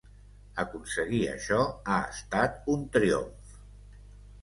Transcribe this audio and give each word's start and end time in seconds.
Aconseguir 0.63 1.19
això 1.35 1.61
ha 1.97 2.01
estat 2.17 2.69
un 2.79 2.91
triomf. 2.99 3.57